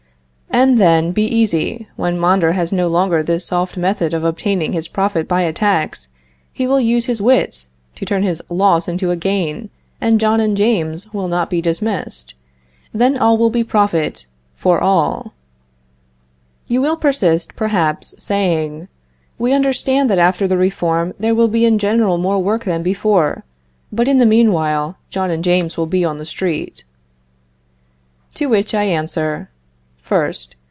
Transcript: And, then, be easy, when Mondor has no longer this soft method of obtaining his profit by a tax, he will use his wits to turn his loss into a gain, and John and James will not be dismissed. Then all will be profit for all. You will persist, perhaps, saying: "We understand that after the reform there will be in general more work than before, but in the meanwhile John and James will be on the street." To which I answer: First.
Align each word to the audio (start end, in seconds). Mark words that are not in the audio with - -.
And, 0.53 0.77
then, 0.77 1.13
be 1.13 1.23
easy, 1.23 1.87
when 1.95 2.19
Mondor 2.19 2.51
has 2.51 2.73
no 2.73 2.89
longer 2.89 3.23
this 3.23 3.45
soft 3.45 3.77
method 3.77 4.13
of 4.13 4.25
obtaining 4.25 4.73
his 4.73 4.89
profit 4.89 5.25
by 5.25 5.43
a 5.43 5.53
tax, 5.53 6.09
he 6.51 6.67
will 6.67 6.79
use 6.79 7.05
his 7.05 7.21
wits 7.21 7.69
to 7.95 8.05
turn 8.05 8.23
his 8.23 8.43
loss 8.49 8.89
into 8.89 9.11
a 9.11 9.15
gain, 9.15 9.69
and 10.01 10.19
John 10.19 10.41
and 10.41 10.57
James 10.57 11.11
will 11.13 11.29
not 11.29 11.49
be 11.49 11.61
dismissed. 11.61 12.33
Then 12.93 13.15
all 13.17 13.37
will 13.37 13.49
be 13.49 13.63
profit 13.63 14.27
for 14.57 14.81
all. 14.81 15.31
You 16.67 16.81
will 16.81 16.97
persist, 16.97 17.55
perhaps, 17.55 18.13
saying: 18.21 18.89
"We 19.39 19.53
understand 19.53 20.09
that 20.09 20.19
after 20.19 20.49
the 20.49 20.57
reform 20.57 21.13
there 21.17 21.33
will 21.33 21.47
be 21.47 21.63
in 21.63 21.79
general 21.79 22.17
more 22.17 22.39
work 22.43 22.65
than 22.65 22.83
before, 22.83 23.45
but 23.89 24.09
in 24.09 24.17
the 24.17 24.25
meanwhile 24.25 24.97
John 25.09 25.31
and 25.31 25.45
James 25.45 25.77
will 25.77 25.87
be 25.87 26.03
on 26.03 26.17
the 26.17 26.25
street." 26.25 26.83
To 28.33 28.47
which 28.47 28.73
I 28.75 28.83
answer: 28.83 29.47
First. 30.03 30.57